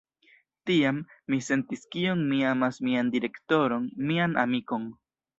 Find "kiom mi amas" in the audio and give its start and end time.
1.95-2.79